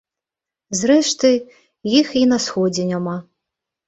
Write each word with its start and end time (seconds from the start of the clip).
Зрэшты, 0.79 1.29
іх 1.99 2.07
і 2.21 2.23
на 2.31 2.39
сходзе 2.47 2.87
няма. 2.93 3.15